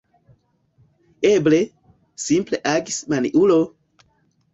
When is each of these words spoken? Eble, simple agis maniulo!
Eble, 1.31 1.59
simple 2.23 2.59
agis 2.73 2.97
maniulo! 3.15 3.59